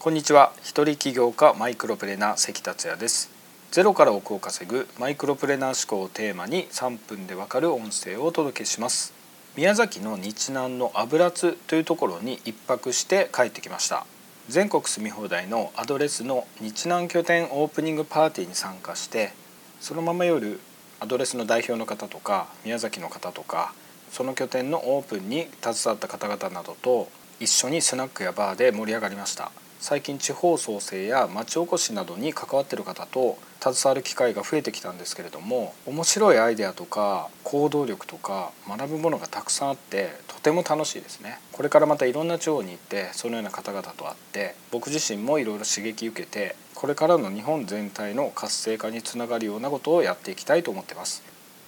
[0.00, 0.52] こんにちは。
[0.62, 3.32] 一人起業家マイクロプレーナー関達也です。
[3.72, 9.12] ゼロから億を稼ぐマイクロプレーナー思考をテーマに3分でわかる音声をお届けします。
[9.56, 14.06] 宮崎の日南の油津というところに一泊して帰ってきました。
[14.48, 19.32] 全国住み放題のアドレスの日南拠点オープニングパーティーに参加して
[19.80, 20.60] そのまま夜
[21.00, 23.74] アドレスの代表の方とか宮崎の方とか
[24.12, 27.08] その拠点のオープンに携わった方々などと
[27.40, 29.50] 一緒にスナックやバーで盛り上がりました。
[29.80, 41.38] 最近地方創生や町おこしなどに関わっている方と携わる機会が増えてきたんですけれども面白いアイデアとか行動力とか学ぶものがたくさんあってとても楽しいですね。
[41.52, 51.22] これからまたいろんな地方に行ってそのような方々と会って僕自身もいろいろ刺激受けてこれからの日本全体の活性化につながるようなことをやっていきたいと思ってます。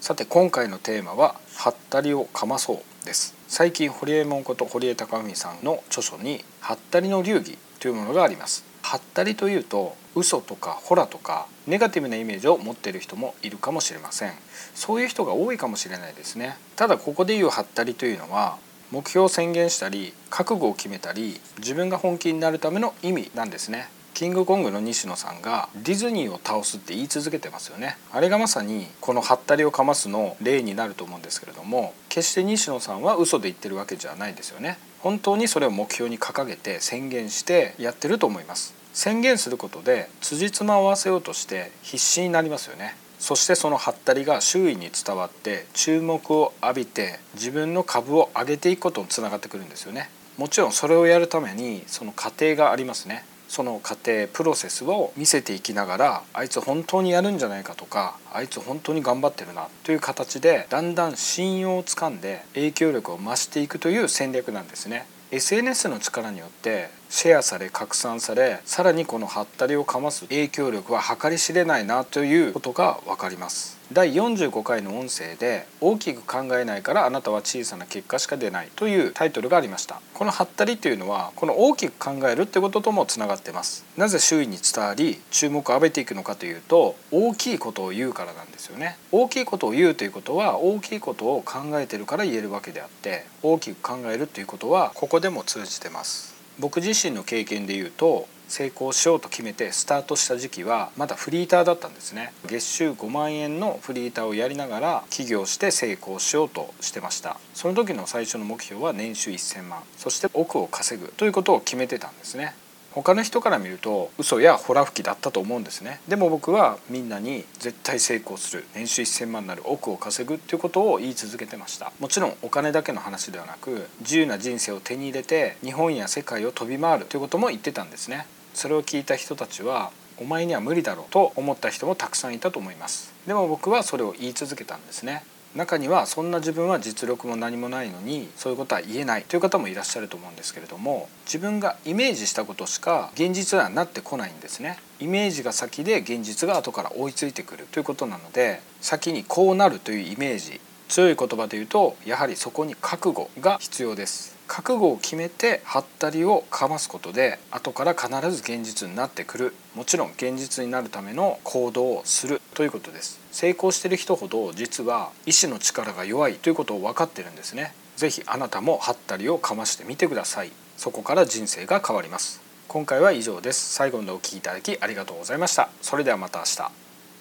[0.00, 3.34] さて今回のテーマは「はったりをかまそう」です。
[3.48, 8.64] 最近堀江門こと堀江貴文さんの著書に「はったりの流儀」というものがあります。
[8.82, 14.32] はったりというと嘘とかホラとかネガティブなイメージを持っている人もいるかもしれません。
[14.74, 16.56] そういう人が多いかもしれないですね。
[16.76, 18.58] ただここで言うはったりというのは
[18.92, 23.88] 目標を宣言したり覚悟を決めたり自分が本気になるための意味なんですね。
[24.16, 27.98] キングコングの西野さんがディズニーを倒すって言い続けてますよね。
[28.10, 34.78] あれがまさにこのハったりをかますの例になると思うんですけれども決して西野さんは嘘で言ってるわけじゃないですよね。
[35.00, 38.74] 本当にそれを目標に掲げて宣言してやってると思います。
[38.94, 42.96] 宣言することで辻褄を合わせようとして必死になりますよね。
[43.18, 50.08] そしてそのハったりが周囲に伝わって注目を浴びて自分の株を上げていくことにつながってくるんですよね。
[50.38, 53.26] もちろんそれをやるためにその過程がありますね。
[53.48, 65.06] その過程プロセスを見せていきながらあいつ本当にやるんじゃないかとかあいつ本当に頑張ってるなという形でだんだん信用をつかんで影響力を増していくという戦略なんですね。
[65.32, 73.76] SNS の力によってシェアされ拡散されさらにこのハったりをかます影響力は計り知れないなということが分かります。
[73.92, 80.00] 第45回の音声で「大きく考えないからあなたは小さな結果しか出ない」というタイトルがありました。
[80.12, 83.84] このハったりというのはこの大きく考えるってことともつながってます。
[83.96, 88.98] なぜ周囲に伝わり注目を浴びていくのかというと大きいことを言うからなんですよね。
[89.12, 96.35] 大きいことを言うということは大きいことを考えてるから言えるわけであって大きく考えるということはここでも通じてます。
[96.58, 102.32] 僕自身の経験で言うと成功しようと決めてスタートした時期はまだフリーターだったんですね。
[102.46, 107.38] 月収5万円のフリーターをやりながら起業して成功しようとしてました。
[107.54, 109.82] その時の最初の目標は年収1000万。
[109.96, 112.54] そして億を稼ぐということを決めてたんですね。
[112.96, 116.00] 他の人から見ると嘘やほら吹きだったと思うんですね。
[116.08, 121.92] でも僕はみんなに絶対成功する年収1000万になる億を稼ぐっていうことを言い続けてました。
[122.00, 128.26] もちろんお金だけの話ではなく自由な人生を手に入れて日本や世界を飛び回るということも言ってたんですね。
[128.54, 133.12] それを聞いた人たちはお前には無理だろうと思った人もたくさんいたと思います。
[133.26, 135.22] でも僕はそれを言い続けたんですね。
[135.56, 144.78] 中にはそんな自分は実力も何もないのにそういうことは言えないという方もいらっしゃると思うんですけれども自分がイメージしたことしか現実はなってこないんですね。
[145.00, 154.36] イメージが先で現実が後から追いついてくるということなので先にこうなるというイメージ強い言葉で言うとやはりそこに覚悟が必要です。
[154.46, 159.54] 覚悟を決めてハったりをかますことで後から必ず現実になってくる。
[159.74, 163.20] もちろん現実になるための行動をするということです。
[163.32, 167.74] 成功してる人ほど実は意志の力が弱いということを分かってるんですね。
[167.96, 170.52] 是非あなたもハったりをかましてみてください。
[170.76, 172.40] そこから人生が変わります。
[172.68, 173.74] 今回は以上です。
[173.74, 175.70] 最後までお聴きいただきありがとうございました。
[175.82, 176.85] それではまた明日。